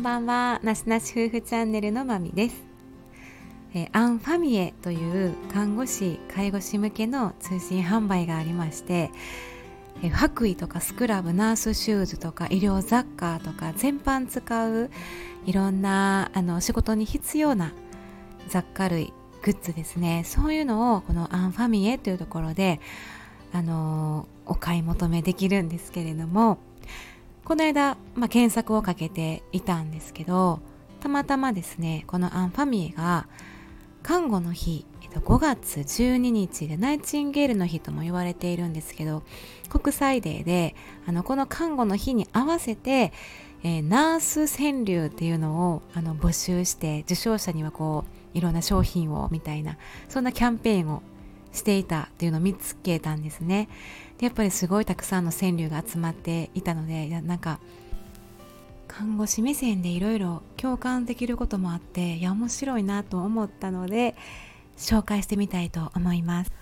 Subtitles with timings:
[0.00, 0.60] んばんは。
[0.62, 2.56] なしなし夫婦チャンネルのまみです、
[3.74, 9.10] えー、アンファミエという看護師介護士向けの通信販売がありまして、
[10.02, 14.90] えー、白衣とかスクラブナースシューズとか医療雑貨とか全般使う
[15.44, 17.74] いろんなあの仕事に必要な
[18.48, 19.12] 雑貨類
[19.42, 20.22] グッズですね。
[20.24, 22.80] そういうのをこのアンファミエというところで
[23.52, 26.58] あのお買い求めできるんですけれども
[27.50, 30.60] この間、まあ、検索をかけていたんですけど
[31.00, 33.26] たまたまですねこのアンファミエが
[34.04, 39.24] 看護の日、えっと、5月12日でナイチンゲールの日とも言われているんですけど
[39.68, 40.76] 国際デーで
[41.08, 43.12] あのこの看護の日に合わせて、
[43.64, 49.76] えー、ナース川柳っていうのをあの募集して受賞者にはこういろんな商品をみたいな
[50.08, 51.02] そんなキャンペーンを
[51.52, 53.68] していたっていうのを見つけたんですね。
[54.20, 57.58] でやっぱりすごいたくさんの川柳が集まっていたのでなんか
[58.86, 64.14] 看護師目線でいろいろ共感できることもあっていや面白いなと思ったので
[64.76, 66.52] 紹介してみたいと思います。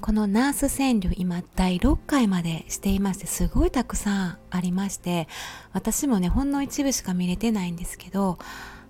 [0.00, 5.28] このナース川柳今第6回までしていましてすごいたくさんありまして
[5.72, 8.36] 私もねほんの一部しか見れてないんですけど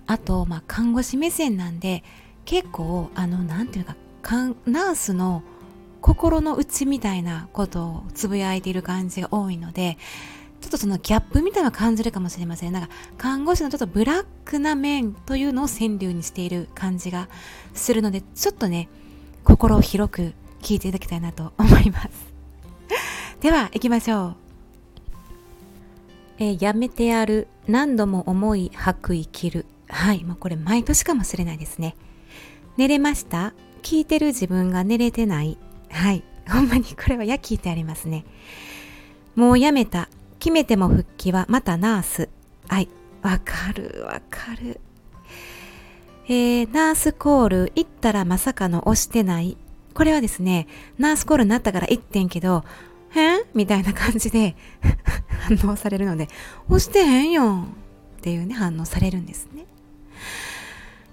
[0.06, 2.02] あと、まあ、看護師目線なんで
[2.46, 3.94] 結構あの何ていうか
[4.64, 5.42] ナースの
[6.03, 9.97] 心の内みたいなことをつぶやいている感じが多いので
[10.61, 12.72] ちょっとそのギャップみたいなの感じるかもしれません。
[12.72, 17.28] なんか看護師のちょっとブラックな面というのを川柳にしている感じが
[17.75, 18.89] するのでちょっとね
[19.42, 22.08] 心を広く聞いていただきたいなと思います。
[23.41, 24.36] では行きましょう。
[26.39, 27.48] えー、やめてやる。
[27.67, 29.67] 何度も思い吐く生きる。
[29.89, 31.97] はいもうこれ毎年かもしれないですね。
[32.77, 33.53] 寝れました？
[33.83, 35.58] 聞いてる自分が寝れてない？
[35.92, 36.24] はい。
[36.48, 38.24] ほんまにこれはや聞いてありますね。
[39.36, 40.08] もうやめた。
[40.38, 42.28] 決めても復帰はまたナース。
[42.68, 42.88] はい。
[43.22, 44.80] わかるわかる。
[46.27, 49.56] えー、ナースコール行ったらまさかの押してない。
[49.94, 50.67] これはですね、
[50.98, 52.64] ナースコールになったから行ってんけど、
[53.11, 53.42] へん？
[53.55, 54.56] みたいな感じで
[55.61, 56.28] 反応されるので、
[56.68, 57.67] 押してへんよ
[58.18, 59.67] っていうね、反応されるんですね。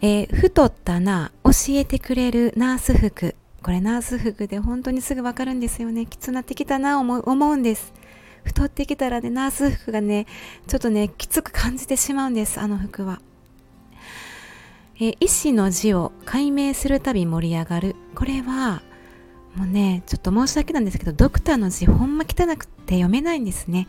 [0.01, 3.35] えー、太ったな、教えてくれるナース服。
[3.61, 6.05] これナース服で本当にすぐわかるんですよね。
[6.05, 7.93] きつくなってきたな思思うんです。
[8.43, 10.25] 太ってきたらね、ナース服がね、
[10.67, 13.21] ちょっとね、きつく感じてしまうんです、あの服は。
[14.99, 17.95] え、医師の字を解明するたび盛り上がる。
[18.15, 18.81] これは、
[19.55, 23.87] もうね、ちょっと申し訳なんですけど、ドクターの字ほんま汚くて読めないんですね。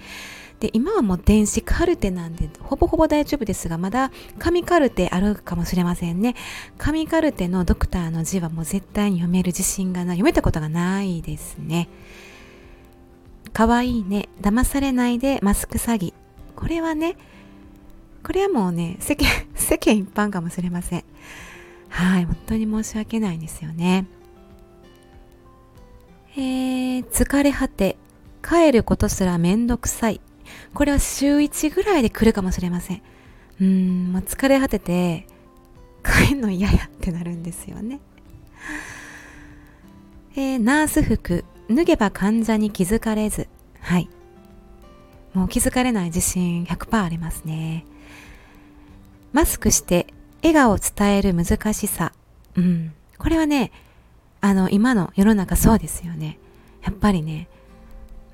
[0.61, 6.37] で今はもう電子カルテなんでほぼほぼ大丈夫ですがまだ紙カルテあるかもしれませんね。
[6.77, 10.17] 紙カルテのドクターの字はもう絶対に読める自信がない。
[10.17, 11.89] 読めたことがないですね。
[13.55, 14.29] かわいいね。
[14.41, 16.13] 騙されないでマスク詐欺。
[16.55, 17.17] これはね
[18.23, 21.05] これはもうね世間 世間一般かもしれません。
[21.89, 24.07] はい本当に申し訳ないんですよね。
[26.37, 27.97] えー、疲れ果て。
[28.43, 30.21] 帰ることすらめんどくさい。
[30.75, 33.03] これは週1ぐらいで来るかもしれません。
[33.61, 35.27] うん、もう疲れ果てて、
[36.05, 38.01] 帰んの嫌やってなるんですよね。
[40.37, 43.49] えー、ナース服、脱げば患者に気づかれず。
[43.81, 44.09] はい。
[45.35, 47.85] もう気づかれない自信100%ありますね。
[49.33, 50.07] マスクして
[50.43, 52.13] 笑顔を伝える難しさ。
[52.57, 52.93] うん。
[53.19, 53.71] これはね、
[54.41, 56.39] あの、今の世の中そうですよね。
[56.83, 57.49] やっぱりね、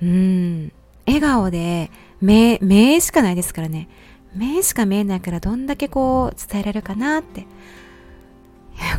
[0.03, 0.73] うん、
[1.07, 1.91] 笑顔で
[2.21, 3.89] 目、目しかないですからね。
[4.35, 7.41] 目しか見えないからどんだけこう伝えられるかなって。
[7.41, 7.47] よ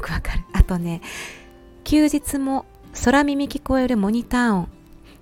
[0.02, 0.44] くわかる。
[0.54, 1.02] あとね、
[1.84, 2.66] 休日も
[3.04, 4.70] 空耳聞こえるモニター音。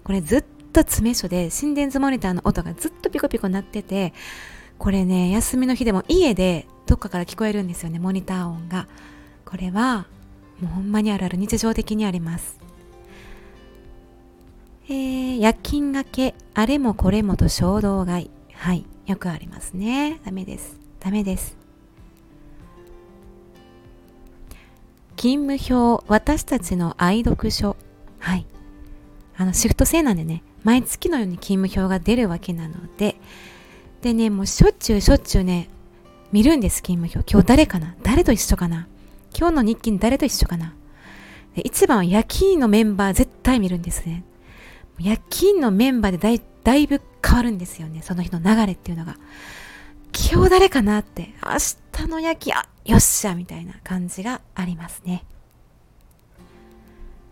[0.04, 0.42] これずっ
[0.72, 4.14] と詰め所で心電図モニターの音がずっとピコピコ鳴ってて、
[4.78, 8.88] これね、休みの日でも家でどっかから聞こえるんですよね、モニター音が。
[9.46, 10.08] これは、
[10.62, 12.65] もうほんまにあるある日常的にあります。
[14.88, 18.30] えー、夜勤がけ、あれもこれもと衝動買い。
[18.54, 20.20] はい、よくありますね。
[20.24, 20.80] ダメです。
[21.00, 21.58] ダメです。
[25.18, 27.76] 勤務表、私たちの愛読書。
[28.20, 28.46] はい。
[29.38, 33.16] あの、シフト制なんでね、毎月のように勤務表が出るわけなので、
[34.02, 35.68] でね、もうしょっちゅうしょっちゅうね、
[36.32, 37.32] 見るんです、勤務表。
[37.32, 37.96] 今日誰かな？
[38.04, 38.88] 誰と一緒かな？
[39.36, 40.76] 今日の日勤誰と一緒かな？
[41.56, 44.24] で一番は夜勤のメンバー絶対見るんですね。
[45.00, 48.02] 夜勤のメンバーでだいだいぶ変わるんですよね。
[48.02, 49.18] その日の流れっていうのが。
[50.32, 55.26] 今日誰かなって、明日の夜勤、あ、よっしゃみたいな感じがありますね。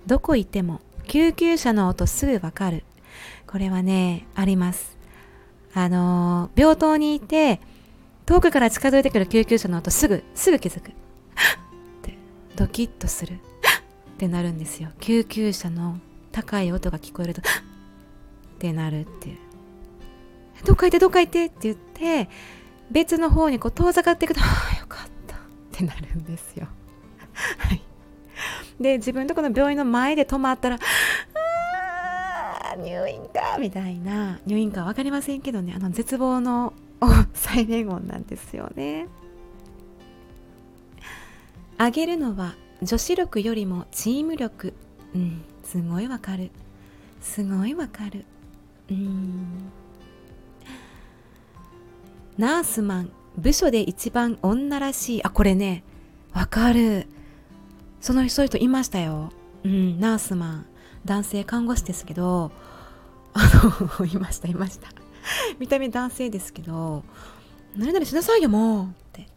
[0.05, 2.83] どこ行っても救急車の音すぐわかる。
[3.47, 4.97] これはね、あります。
[5.73, 7.61] あのー、病棟にいて、
[8.25, 10.93] 遠くから近づいてくる救急車の音すぐすぐ気づく っ
[12.01, 12.17] て
[12.55, 13.33] ドキッとする
[14.15, 15.99] ってなるんですよ救急車の
[16.33, 17.43] 高い音が聞こえるとっ！
[18.59, 19.37] てなるっていう
[20.65, 22.29] どっか行ってどっか行ってって言って
[22.91, 24.43] 別の方にこう遠ざかっていくとあ
[24.75, 25.39] あよかったっ
[25.71, 26.67] てなるんですよ。
[27.57, 27.81] はい。
[28.79, 34.39] で自分とこの病院の前で止まったらああ入院かみたいな。
[34.45, 35.73] 入院か分かりませんけどね。
[35.75, 36.73] あの絶望の
[37.33, 39.07] サイレン音なんですよね。
[41.77, 44.73] 上げるのは女子力よりもチーム力。
[45.15, 45.43] うん。
[45.63, 46.51] すごいわかる。
[47.21, 48.25] すごいわかる。
[48.89, 49.71] うん。
[52.37, 55.23] ナースマン部署で一番女らしい。
[55.23, 55.83] あこれね
[56.33, 57.07] わかる。
[58.01, 59.31] そのそういう人いましたよ。
[59.63, 60.65] うんナースマン。
[61.05, 62.51] 男性看護師ですけど。
[63.33, 63.49] あ
[63.99, 64.89] のいましたいました。
[65.59, 67.03] 見た目男性ですけど
[67.75, 69.27] 「何々しなさいよもう」って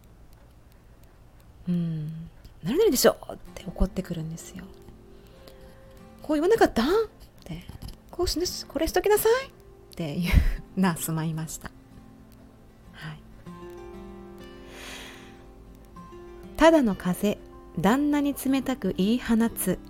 [1.69, 2.29] 「うん。
[2.63, 4.65] 何々でしょ」って怒ってくるんですよ。
[6.27, 6.83] こう言わなかった？
[6.83, 6.87] っ
[7.45, 7.63] て。
[8.11, 9.51] こうしなこれしときなさいっ
[9.95, 10.33] ていう
[10.77, 11.71] ナースもいました。
[12.93, 13.19] はい。
[16.57, 17.39] ただの風
[17.79, 19.79] 旦那に冷たく言い放つ。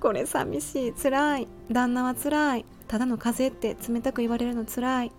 [0.00, 0.92] これ寂しい。
[0.94, 1.46] 辛い。
[1.70, 2.64] 旦那は辛い。
[2.88, 5.12] ただの風って冷たく言われるの辛い。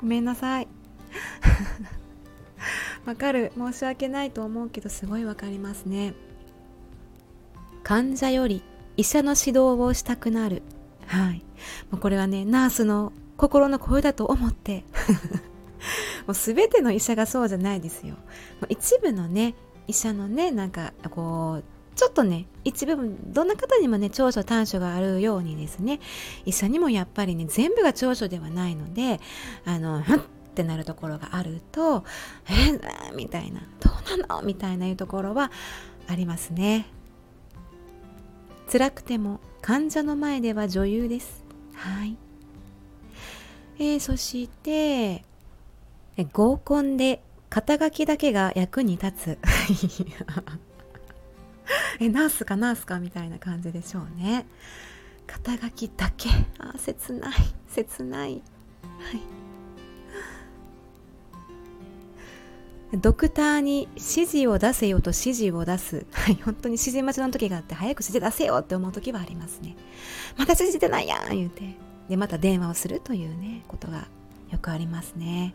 [0.00, 0.66] ごめんなさい。
[3.06, 3.52] わかる。
[3.56, 6.14] 申し訳ないと思うけどすごいわかりますね。
[7.86, 8.64] 患者より
[8.96, 10.64] 医者の指導をしたくなる。
[11.06, 11.44] はい。
[11.92, 14.84] もうこれはねナースの心の声だと思って。
[16.26, 18.16] もう全ての医者がそうじゃないですよ。
[18.68, 19.54] 一部のね
[19.86, 26.00] 医者のねなんかこうちょっとね一部分どんな方にもね長所短所があるようにですね
[26.44, 29.20] 医者にもやっぱりね全部が長所ではないので
[29.64, 30.22] あのふんっ
[30.56, 32.02] てなるところがあると
[32.50, 35.52] 「えー、みたいな「どうなの?」みたいないうところは
[36.08, 36.90] ありますね
[38.70, 41.44] 辛くても患者の前では女優です。
[41.74, 42.16] はい。
[43.78, 45.24] えー、そして
[46.32, 49.38] 合コンで肩書きだけが役に立つ。
[52.00, 54.46] えナースかナースかみたいな感じでしょうね。
[55.26, 56.28] 肩書きだけ。
[56.58, 57.34] あ切ない。
[57.68, 58.32] 切ない。
[58.32, 59.35] はい。
[62.96, 66.06] ドクターに指示を出せよと指示を出す。
[66.12, 69.76] はい、本当に指示待ちの時があって、早く指示出せよって思う時はありますね。
[70.36, 71.76] また指示出ないやん言うて。
[72.08, 74.08] で、また電話をするというね、ことが
[74.50, 75.54] よくありますね。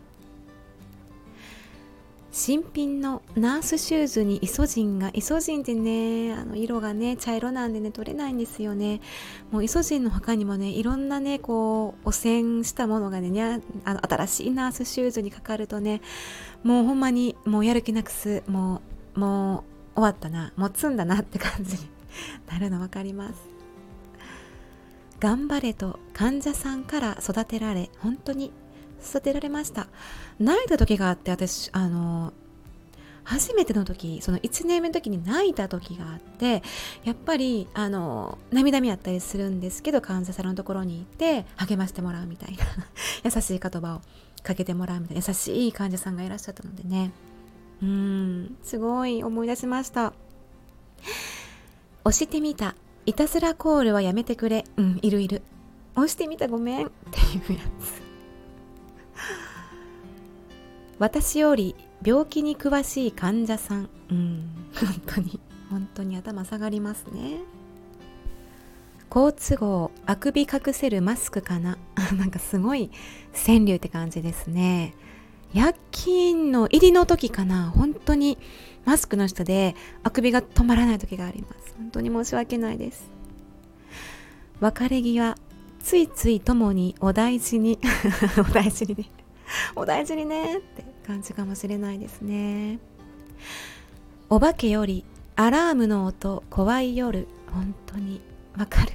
[2.34, 9.02] 新品のナースシューズにイソジンがイソジンってねあの色がね茶色なんでね取れないんですよね。
[9.50, 16.00] もうイソジンの他にもねいろんなねこう汚染したものがねあの新しいナースシューズにかかるとね
[16.64, 18.80] もうほんまにもうやる気なくすも
[19.14, 19.64] うも
[19.94, 21.80] う終わったなもう積んだなって感じに
[22.50, 23.34] なるの分かります。
[25.20, 28.52] 頑張れと患者さんから育てられ本当に
[29.02, 29.88] 育てられました。
[30.38, 32.32] 泣いた時があって私あの
[33.24, 36.62] 初めての時その1年目の時に泣いた時があって
[37.04, 42.64] やっぱりあの涙目あったりするんですけど患者さんのところに行って励ましてもらうみたいな
[43.24, 44.00] 優しい言葉を
[44.42, 47.12] かけてもらうみたいな優しい患者さんがいらっしゃったのでね。
[47.82, 50.12] うんすごい思い出しました。
[52.04, 52.76] 押してみた。
[53.06, 54.64] いたずらコールはやめてくれ。
[54.76, 55.42] うんいるいる。
[55.96, 56.46] 押してみた。
[56.46, 56.86] ごめん。
[56.86, 58.01] っていうやつ。
[61.02, 63.88] 私より病気に詳しい患者さん。
[64.08, 64.48] うん。
[64.72, 65.40] 本当に。
[65.68, 67.40] 本当に頭下がりますね。
[69.08, 71.76] 好都合あくび隠せるマスクかな。
[72.16, 72.92] なんかすごい
[73.34, 74.94] 川柳って感じですね。
[75.52, 77.70] 夜勤の入りの時かな。
[77.70, 78.38] 本当に
[78.84, 81.74] マスクの下であくびが止まらない時があります。
[81.78, 83.10] 本当に申し訳ないです。
[84.60, 85.34] 別れ際
[85.80, 87.80] ついついともにお大事に。
[88.38, 89.10] お大事にね。
[89.74, 90.91] お大事にねって。
[91.06, 92.78] 感じかもしれないですね。
[94.28, 95.04] お化けより
[95.36, 97.28] アラームの音怖い夜。
[97.52, 98.20] 本当に。
[98.56, 98.92] わかる。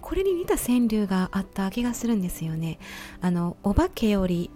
[0.00, 2.78] これに似た川柳があった気がするんですよね。
[3.20, 4.50] あのお化けより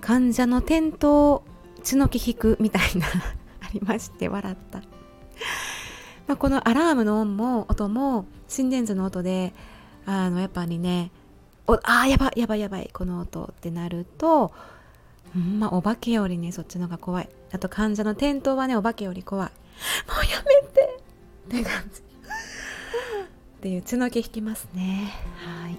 [0.00, 1.42] 患者の転倒
[1.82, 3.06] 血の気引くみたいな。
[3.60, 4.78] ありまして笑った。
[6.26, 9.52] まあ、このアラームの音も音も心電図の音で
[10.06, 11.10] あのやっぱりね
[11.66, 14.52] おあやばいやばいやばいこの音ってなると
[15.38, 17.28] まあお化けよりねそっちの方が怖い。
[17.52, 19.48] あと患者の転倒はねお化けより怖い。
[19.48, 21.00] もうやめて。
[21.48, 22.00] って感じ。
[22.00, 25.10] っていう血の気引きますね。
[25.36, 25.76] はい。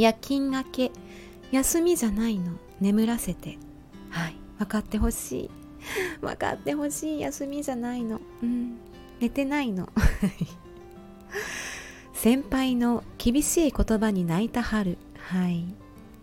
[0.00, 0.90] 夜勤明け
[1.50, 2.52] 休みじゃないの。
[2.80, 3.58] 眠らせて。
[4.10, 4.36] はい。
[4.58, 5.50] 分かってほしい。
[6.20, 8.20] 分かってほしい休みじゃないの。
[8.42, 8.78] うん。
[9.20, 9.88] 寝てないの。
[12.14, 14.98] 先輩の厳しい言葉に泣いた春。
[15.18, 15.64] はい。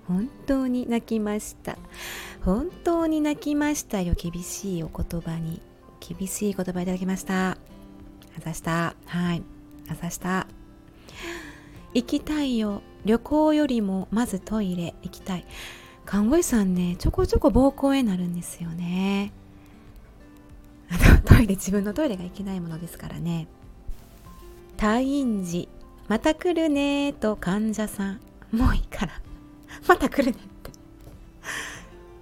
[0.08, 1.78] 本当に泣きました。
[2.44, 4.14] 本当に泣きましたよ。
[4.16, 5.62] 厳しいお言葉に。
[6.00, 7.52] 厳しい言葉いただきました。
[7.52, 7.58] あ
[8.40, 8.96] ざした。
[9.06, 9.44] はい。
[9.90, 10.48] あざした。
[11.94, 12.82] 行きたいよ。
[13.06, 15.46] 旅行よりもまずトイレ行きたい。
[16.06, 19.32] 看護師さんねちょこちょこ膀胱炎になるんですよね。
[20.90, 23.48] あのトイレ自分のトイレがいけないものですからね。
[24.78, 25.68] 退院時
[26.08, 28.20] また来るねと患者さん。
[28.52, 29.25] もういいから。
[29.88, 30.72] また来るねって。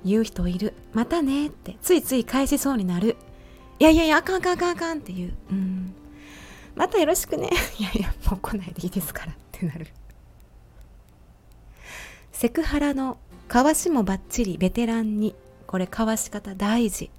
[0.06, 0.74] 言う人いる。
[0.94, 1.78] またねって。
[1.82, 3.16] ついつい返しそうになる。
[3.80, 5.34] いやいやいやあかんあかんあかんっていう。
[5.52, 5.94] うん。
[6.76, 7.50] またよろしくね。
[7.80, 9.88] いやいやもう来ないでいいですからってなる。
[12.32, 13.18] セクハラの
[13.48, 15.36] かわしもバッチリベテランに。
[15.68, 17.10] これかわし方大事。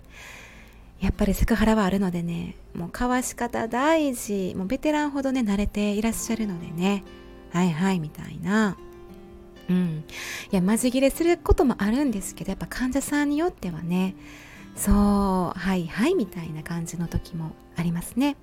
[1.00, 2.56] やっぱりセクハラはあるのでね。
[2.74, 4.54] もうかわし方大事。
[4.56, 7.02] もうベテランほどね慣れていらっしゃるのでね。
[7.50, 8.76] はいはいみたいな。
[9.68, 10.04] うん。
[10.52, 14.14] いやマジ切れすることもあるんですけどやっぱ患者さんによってはね
[14.76, 18.36] そうはいはいみたいな感じの時もありますね。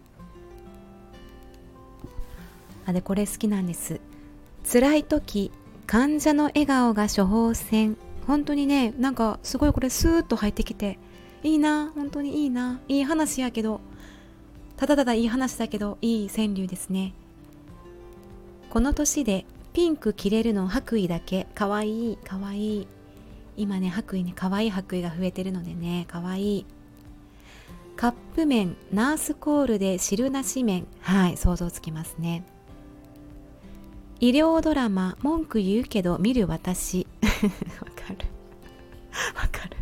[2.86, 4.00] あでこれ好きなんです。
[4.72, 5.52] 辛い時
[5.88, 7.98] 患者の笑顔が処方箋。
[8.28, 11.00] 本当にねなんかすごいこれスーッと入ってきて
[11.44, 13.82] いいな本当にいいないい話やけど
[14.78, 17.14] ただただいい話だけどいい川柳ですね。
[18.70, 21.48] この年でピンク着れるの白衣だけ。
[21.56, 22.82] かわいいかわい。
[22.82, 22.88] い
[23.58, 26.60] 今ね白衣ねかわいい白衣が増えてるのでねかわい。
[26.60, 26.66] い
[27.96, 30.88] カップ麺ナースコールで汁なし麺。
[31.02, 32.44] はい想像つきますね。
[34.20, 37.08] 医療ドラマ文句言うけど見る私。
[37.24, 37.30] わ
[37.96, 38.18] かる。
[39.36, 39.78] わかる。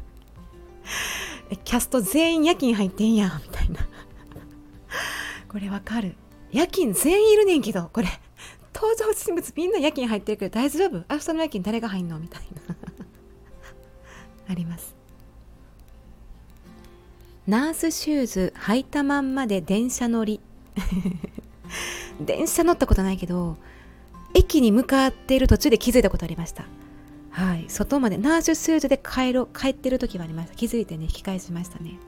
[1.63, 3.87] キャスト全員夜勤入ってんやみたいな。
[5.47, 6.15] これわかる。
[6.51, 8.07] 夜勤全員いるねんけどこれ。
[8.81, 11.03] 登場人物みんな夜勤入ってるけど大丈夫？
[11.09, 12.17] 明日の夜勤誰が入んの？
[12.17, 12.75] みたいな。
[14.47, 14.95] あります。
[17.45, 20.39] ナースシューズ履いたまんまで電車乗り。
[22.25, 23.57] 電車乗ったことないけど
[24.33, 26.65] 駅に向かっている途中で気づいたことありました。
[27.31, 27.65] はい。
[27.67, 30.55] 外までナースシューズで帰ろ帰ってる時はありました。
[30.55, 31.99] 気づいてね引き返しましたね。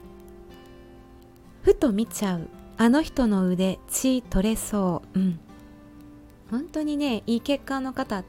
[1.64, 2.48] ふと見ちゃう。
[2.78, 5.20] あの人の腕血取れそう。
[5.20, 5.40] うん。
[6.52, 8.24] 本当にねいい血管の方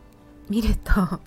[0.48, 0.92] 見ると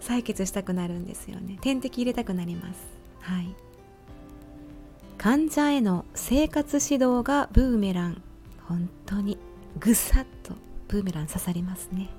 [0.00, 1.58] 採血したくなるんですよね。
[1.60, 2.86] 点滴入れたくなります。
[3.20, 3.54] はい。
[5.16, 8.22] 患者への生活指導がブーメラン。
[8.68, 9.38] 本当に
[9.78, 10.54] ぐさっと
[10.88, 12.10] ブーメラン刺さりますね。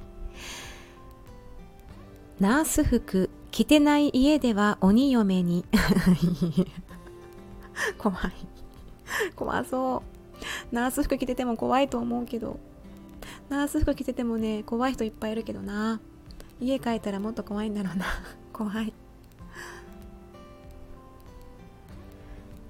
[2.40, 5.64] ナース服着てない家では鬼嫁に。
[7.98, 8.32] 怖い。
[9.36, 10.02] 怖そ
[10.72, 10.76] う。
[10.76, 12.60] ナース服着てても怖いと思うけど。
[13.50, 16.00] ナース服着ててもね怖い人いっぱいいるけどな。
[16.60, 18.06] 家帰ったらもっと怖いんだろうな。
[18.54, 18.94] 怖い。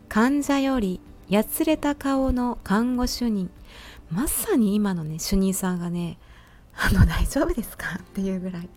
[0.09, 3.49] 患者よりやつれた顔の看護主任。
[4.11, 6.17] まさに今のね主任さんがね
[6.75, 7.95] あの大丈夫ですか？
[7.95, 8.69] っていうぐらい。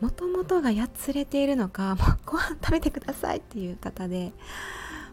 [0.00, 4.32] もともとがやつれているのかもうご飯食べてくださいっていう方で。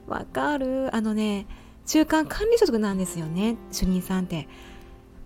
[0.08, 0.94] わかる。
[0.96, 1.46] あのね
[1.86, 4.48] 中間管理職なんですよね主任さんって。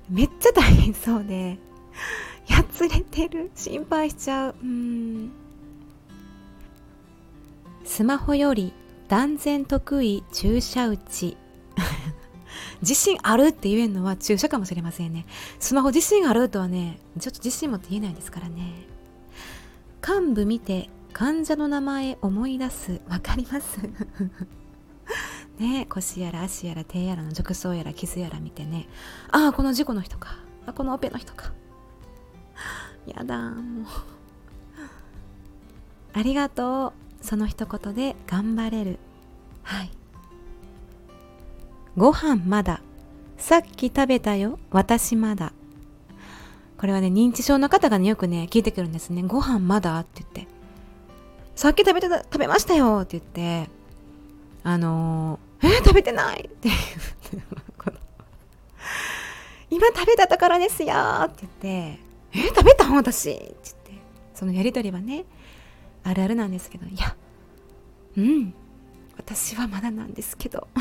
[0.09, 1.57] めっちゃ大変そうで
[2.47, 3.51] やつれてる。
[3.55, 4.55] 心配しちゃう。
[4.61, 5.31] うん。
[7.85, 8.73] スマホより
[9.07, 11.37] 断然得意注射打ち。
[12.81, 15.25] 自信あるって言えるのは注射かもしれませんね。
[15.59, 18.73] スマホ自信あるとはねちょっと自信持って言えないですからね。
[20.05, 22.99] 幹部見て患者の名前思い出す。
[23.07, 23.79] わかります？
[25.63, 28.87] ね腰やら足やら手やらの褥瘡やら傷やら見てね。
[29.31, 30.37] ああこの事故の人か。
[30.65, 31.53] あこのオペの人か。
[33.07, 33.85] やだもう。
[36.13, 36.87] ありがと
[37.21, 37.25] う。
[37.25, 38.99] その一言で頑張れる。
[39.63, 39.91] はい。
[41.95, 42.81] ご飯まだ。
[43.37, 44.59] さっき食べたよ。
[44.71, 45.53] 私まだ。
[46.77, 49.23] これはね認知症の方がねよくね聞いてくるんですね。
[49.23, 49.99] ご飯まだ？
[49.99, 50.47] って言って。
[51.55, 52.99] さっき食べてた食べましたよ。
[53.03, 53.69] って言って。
[54.65, 56.73] あの、えー、食べてないっていう
[59.69, 60.93] 今食べたところですよ
[61.23, 61.99] って言って
[62.35, 63.91] えー、食べた私って言って
[64.33, 65.25] そのやりとりはね
[66.03, 67.15] あるあるなんですけどいや
[68.17, 68.53] うん
[69.17, 70.67] 私はまだなんですけど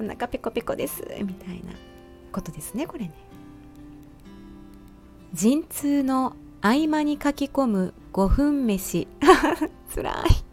[0.00, 1.72] お腹ペコペコですみたいな
[2.32, 3.12] ことですねこれね。
[5.32, 9.08] 陣痛の合間に書き込む5分飯。
[9.88, 10.51] つらい。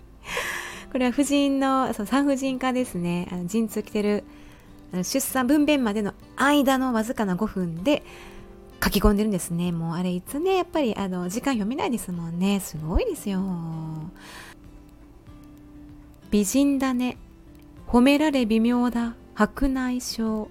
[0.91, 3.27] これは婦人のそう産婦人科ですね。
[3.31, 4.23] あの陣痛着てる
[4.93, 8.03] 出産分娩までの間のわずかな5分で
[8.83, 9.71] 書き込んでるんですね。
[9.71, 12.59] もうあれいつねやっぱりあの時間読めないですもんね。
[12.59, 13.41] すごいですよ。
[16.31, 17.17] 美人だね。
[17.87, 19.15] 褒められ微妙だ。
[19.35, 20.49] 白内障。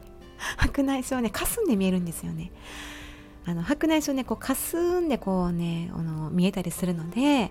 [0.56, 2.50] 白内障ねかすんで見えるんですよね。
[3.46, 7.50] あの白内障ねかすんでこうねあの見えたりするので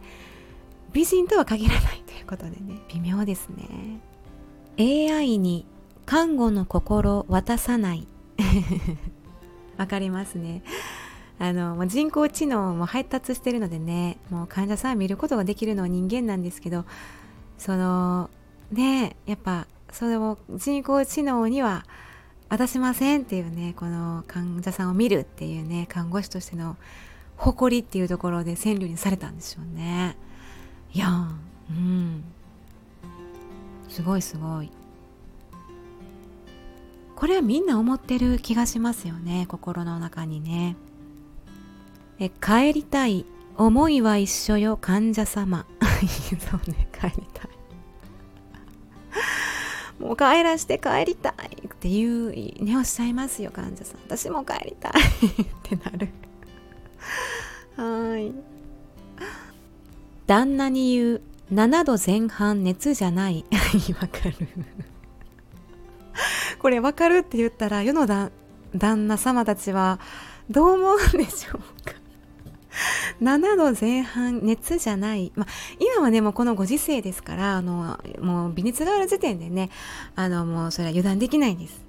[0.94, 2.82] 美人とは限らないということでね。
[2.94, 4.00] 微妙ですね。
[4.79, 5.65] AI に
[6.06, 8.08] 看護の心渡さない。
[9.77, 10.63] わかりますね。
[11.39, 16.86] あの人工知能も発達してるのでねもう患者さん見ることができるのは人間なんですけど
[17.60, 18.29] その
[18.72, 21.86] ねやっぱそれを人工知能には
[22.50, 26.75] 渡しませんっていうねこの患者さんを見るっていうね看護師としての
[27.36, 30.17] 誇りっていうところで川柳にされたんでしょうね
[30.98, 31.10] いや
[31.70, 32.24] うん。
[33.88, 34.72] すごいすごい。
[37.16, 40.75] これはみんな思ってる気がしますよね心の中にね。
[42.20, 43.27] え帰りたい
[43.58, 45.68] 思いは一緒よ患者様。
[46.50, 47.50] そうね帰りたい。
[50.01, 54.00] もう帰らして帰りたいっていうねおっしゃいますよ患者さん。
[54.08, 54.92] 私も帰りたい
[55.44, 56.10] ってなる。
[57.77, 58.47] はい。
[60.27, 61.22] 旦那に言う
[61.53, 63.46] 7度前半熱じゃない。
[64.01, 64.36] わかる。
[66.60, 68.05] これわかるって言ったら世の
[68.75, 70.00] 旦那様たちは
[70.50, 71.96] どう思うんでしょうか。
[73.22, 75.48] 7度前半熱じゃない、まあ、
[75.79, 79.72] 今はねもうこのご時世ですからあのもう微熱がある時点でね
[80.15, 81.86] あのもうそれは油断できないんです。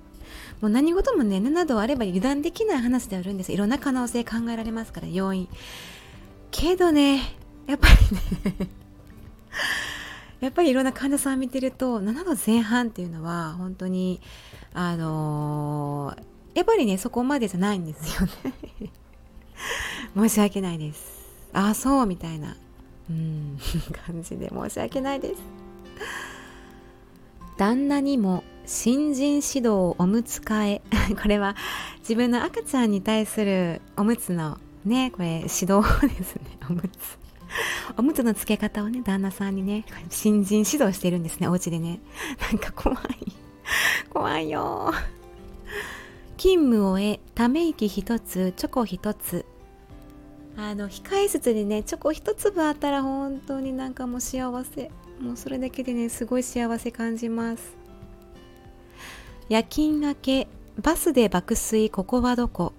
[0.60, 3.52] もう何事もね7度あれば油断できない話であるんです。
[3.52, 5.48] いろんな可能性考えられますから要因
[6.50, 7.20] けどね
[7.68, 8.68] やっぱりね
[10.40, 14.20] やっぱりいろんな患者さん見てると7度前半っていうのは本当に
[14.72, 18.90] あのー、やっぱりねそこまでじゃないんですよね。
[20.16, 21.28] 申し訳ないです。
[21.52, 22.56] ああそうみたいな。
[23.10, 23.58] うん
[24.06, 24.48] 感じで。
[24.48, 25.42] 申し訳ないです。
[27.56, 30.82] 旦那にも新人指導をおむつ替え
[31.20, 31.56] これは
[32.00, 36.42] 自分の赤ちゃんに対するおむつのねこれ指導ですね。
[36.70, 37.17] おむつ。
[37.96, 42.00] おむつの付け方をね旦那さんにね新人指導してるんですねお家でね。
[42.50, 42.98] なんか怖い。
[44.10, 44.92] 怖いよ。
[46.36, 49.44] 勤務を終えため息一つチョコ一つ。
[50.56, 54.90] あの控え室にねチョコ一粒あったら本当になんかもう幸せ。
[55.20, 57.76] もうそれだけでねすごい幸せ感じます。
[59.48, 60.48] 夜勤明け
[60.80, 62.72] バスで爆睡ここはどこ？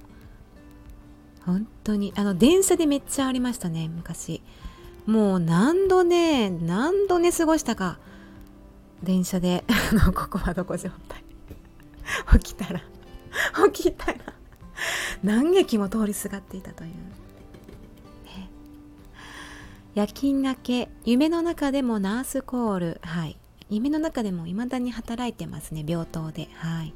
[1.50, 2.14] 本当に。
[2.16, 4.42] あの電車でめっちゃありましたね昔。
[5.06, 7.98] もう何度ね何度寝過ごしたか。
[9.04, 9.64] 電車で
[10.14, 11.24] ここはどこ状態
[12.40, 12.82] 起きたら。
[13.72, 14.20] 起きたら。
[15.24, 18.50] 何劇も通りすがっていたという、ね、
[19.94, 23.02] 夜勤明け夢の中でもナースコール。
[23.04, 23.38] はい。
[23.70, 26.50] 夢の中でも未だに働いてますね病棟で。
[26.54, 26.94] はい。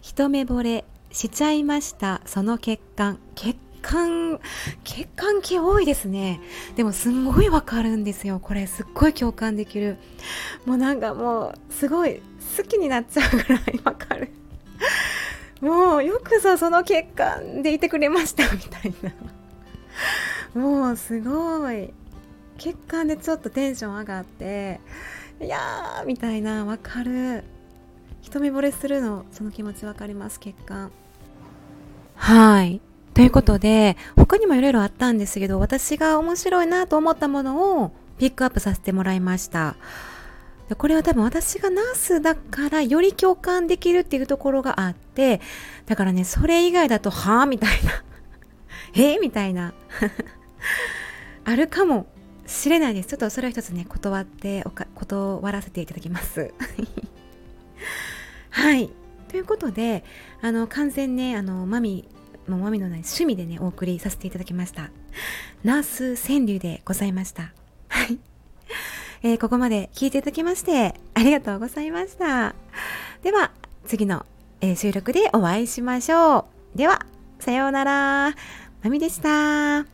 [0.00, 0.84] 一目惚れ。
[1.12, 2.20] しちゃいました。
[2.26, 3.18] その血管。
[3.34, 4.38] 血管
[4.84, 6.40] 血管系多いですね。
[6.76, 8.38] でもすんごいわかるんですよ。
[8.40, 9.98] これすっごい共感できる。
[10.64, 12.22] もうなんかもうすごい
[12.56, 14.30] 好きになっちゃうぐらいわかる。
[15.60, 18.94] もうよくぞその血管でいてくれましたみたい
[20.54, 20.60] な。
[20.60, 21.92] もうすごい。
[22.58, 24.80] 血管でちょっとテンション上がって
[25.40, 27.42] いやーみたいなわかる。
[28.20, 30.92] 一目惚れするのその気持ちわかります血管。
[32.22, 32.80] はい
[33.14, 39.74] ということで、他にもいろいろあったんですけど、私が面白いなと思ったものをピックアップさせてもらいました。
[40.78, 45.40] これは多分私がナースだからより共感できるっていうところがあって、
[45.86, 48.04] だからね、それ以外だと、はぁみたいな。
[48.94, 49.74] えみたいな。
[51.44, 52.06] あるかも
[52.46, 53.08] しれないです。
[53.08, 56.54] ちょっとそれは一つね、断っておか、断らせていただきます。
[58.48, 58.90] はい。
[59.32, 60.04] ということで、
[60.40, 62.06] あの、完全ね、あの、マミ
[62.48, 64.90] もうまみのない趣味でねお送りさせていただきました。
[65.62, 65.82] ナー
[66.16, 67.52] ス川柳でございました。
[67.88, 68.18] はい、
[69.22, 72.54] えー、ここまで聞いていただきましてありがとうございました。
[73.22, 73.52] では
[73.86, 74.26] 次の、
[74.60, 76.78] えー、収録でお会いしましょう。
[76.78, 77.06] では
[77.38, 78.34] さようなら。
[78.82, 79.91] まみでした。